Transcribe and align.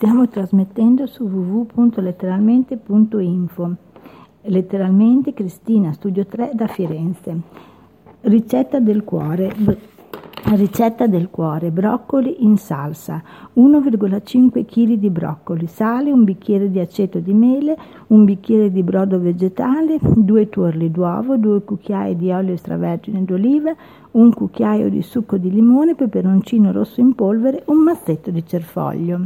Stiamo 0.00 0.30
trasmettendo 0.30 1.06
su 1.06 1.24
www.letteralmente.info. 1.24 3.74
Letteralmente 4.44 5.34
Cristina, 5.34 5.92
studio 5.92 6.24
3 6.24 6.52
da 6.54 6.68
Firenze. 6.68 7.38
Ricetta 8.22 8.80
del 8.80 9.04
cuore. 9.04 9.54
Ricetta 10.42 11.06
del 11.06 11.28
cuore, 11.28 11.70
broccoli 11.70 12.44
in 12.44 12.56
salsa, 12.56 13.22
1,5 13.54 14.64
kg 14.64 14.94
di 14.94 15.10
broccoli, 15.10 15.66
sale, 15.66 16.10
un 16.10 16.24
bicchiere 16.24 16.70
di 16.70 16.80
aceto 16.80 17.20
di 17.20 17.32
mele, 17.32 17.76
un 18.08 18.24
bicchiere 18.24 18.72
di 18.72 18.82
brodo 18.82 19.20
vegetale, 19.20 19.98
due 20.00 20.48
tuorli 20.48 20.90
d'uovo, 20.90 21.36
due 21.36 21.62
cucchiai 21.62 22.16
di 22.16 22.32
olio 22.32 22.54
extravergine 22.54 23.24
d'oliva, 23.24 23.74
un 24.12 24.32
cucchiaio 24.32 24.88
di 24.88 25.02
succo 25.02 25.36
di 25.36 25.50
limone, 25.50 25.94
peperoncino 25.94 26.72
rosso 26.72 27.00
in 27.00 27.14
polvere, 27.14 27.62
un 27.66 27.82
mazzetto 27.82 28.30
di 28.30 28.44
cerfoglio. 28.44 29.20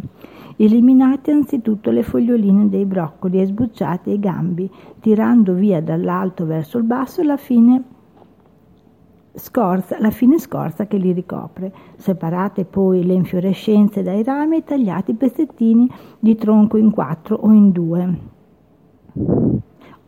Eliminate 0.57 1.31
anzitutto 1.31 1.91
le 1.91 2.03
foglioline 2.03 2.69
dei 2.69 2.85
broccoli 2.85 3.41
e 3.41 3.47
sbucciate 3.47 4.11
i 4.11 4.19
gambi, 4.19 4.71
tirando 5.01 5.55
via 5.55 5.81
dall'alto 5.81 6.45
verso 6.45 6.77
il 6.77 6.85
basso 6.85 7.23
la 7.23 7.37
fine 7.37 7.94
scorza, 9.35 9.99
la 9.99 10.11
fine 10.11 10.39
scorza 10.39 10.87
che 10.87 10.97
li 10.97 11.13
ricopre. 11.13 11.73
Separate 11.97 12.65
poi 12.65 13.05
le 13.05 13.15
infiorescenze 13.15 14.03
dai 14.03 14.23
rami 14.23 14.59
e 14.59 14.65
tagliate 14.65 15.13
i 15.13 15.15
pezzettini 15.15 15.91
di 16.19 16.37
tronco 16.37 16.77
in 16.77 16.91
quattro 16.91 17.37
o 17.37 17.51
in 17.51 17.71
due 17.71 18.33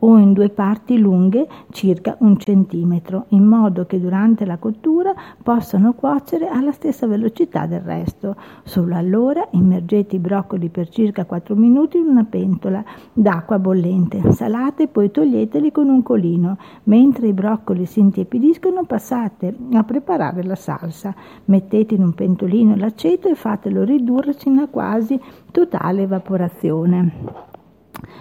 o 0.07 0.19
in 0.19 0.33
due 0.33 0.51
parti 0.51 0.99
lunghe 0.99 1.49
circa 1.71 2.17
un 2.21 2.39
centimetro, 2.39 3.27
in 3.29 3.45
modo 3.45 3.87
che 3.87 3.99
durante 4.01 4.45
la 4.45 4.57
cottura 4.57 5.13
possano 5.43 5.95
cuocere 5.95 6.49
alla 6.49 6.71
stessa 6.71 7.09
velocità 7.09 7.67
del 7.67 7.81
resto. 7.81 8.37
Solo 8.63 8.95
allora 8.95 9.49
immergete 9.51 10.17
i 10.17 10.21
broccoli 10.21 10.69
per 10.69 10.89
circa 10.89 11.25
4 11.25 11.57
minuti 11.57 11.99
in 11.99 12.07
una 12.07 12.25
pentola 12.25 12.85
d'acqua 13.13 13.59
bollente, 13.59 14.31
salate 14.33 14.85
e 14.85 14.89
poi 14.89 15.11
toglieteli 15.11 15.73
con 15.73 15.89
un 15.89 16.03
colino. 16.03 16.57
Mentre 16.85 17.27
i 17.27 17.33
broccoli 17.33 17.85
si 17.85 17.99
intiepidiscono 17.99 18.85
passate 18.85 19.57
a 19.73 19.83
preparare 19.83 20.45
la 20.45 20.55
salsa. 20.55 21.13
Mettete 21.47 21.95
in 21.95 22.03
un 22.03 22.15
pentolino 22.15 22.77
l'aceto 22.77 23.29
e 23.29 23.35
fatelo 23.35 23.83
ridurre 23.83 24.35
sino 24.35 24.63
a 24.63 24.69
quasi 24.69 25.21
totale 25.51 26.03
evaporazione. 26.03 27.56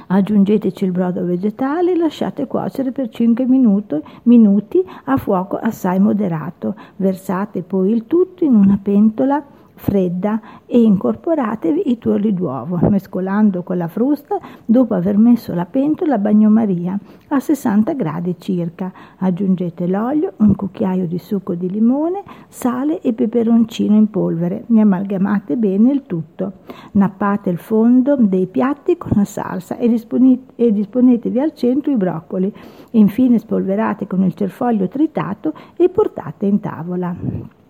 Aggiungeteci 0.08 0.86
il 0.86 0.92
brodo 0.92 1.26
vegetale 1.26 1.92
e 1.92 1.98
lasciate 1.98 2.48
cuocere 2.48 2.92
per 2.92 3.10
5 3.10 3.46
minuti, 3.46 4.02
minuti 4.24 4.84
a 5.06 5.18
fuoco 5.18 5.58
assai 5.58 6.00
moderato. 6.00 6.76
Versate 6.98 7.64
poi 7.64 7.92
il 7.92 8.06
tutto 8.06 8.44
in 8.44 8.54
una 8.56 8.80
pentola 8.82 9.44
fredda 9.86 10.42
e 10.66 10.82
incorporatevi 10.82 11.92
i 11.92 12.00
tuorli 12.00 12.34
d'uovo, 12.34 12.80
mescolando 12.90 13.62
con 13.62 13.78
la 13.78 13.88
frusta 13.88 14.40
dopo 14.66 14.96
aver 14.96 15.16
messo 15.16 15.54
la 15.54 15.68
pentola 15.68 16.16
a 16.16 16.18
bagnomaria 16.18 16.98
a 17.28 17.40
60 17.40 17.94
gradi 17.94 18.36
circa. 18.40 18.92
Aggiungete 19.20 19.86
l'olio, 19.86 20.34
un 20.38 20.56
cucchiaio 20.56 21.06
di 21.06 21.20
succo 21.20 21.54
di 21.54 21.70
limone, 21.70 22.24
sale 22.48 23.00
e 23.02 23.14
peperoncino 23.14 23.96
in 23.96 24.10
polvere. 24.10 24.64
Ne 24.68 24.82
amalgamate 24.82 25.56
bene 25.56 25.92
il 25.92 26.02
tutto. 26.08 26.54
Nappate 26.94 27.52
il 27.52 27.60
fondo 27.60 28.16
dei 28.16 28.48
piatti 28.48 28.98
con 28.98 29.12
la 29.14 29.26
salsa 29.26 29.78
e, 29.78 29.88
disponete, 29.88 30.54
e 30.56 30.72
disponetevi 30.72 31.40
al 31.40 31.54
centro 31.54 31.92
i 31.92 31.96
broccoli. 31.96 32.52
Infine 32.92 33.38
spolverate 33.38 34.08
con 34.08 34.24
il 34.24 34.34
cerfoglio 34.34 34.88
tritato 34.88 35.54
e 35.78 35.90
portate 35.90 36.48
in 36.48 36.60
tavola. 36.60 37.64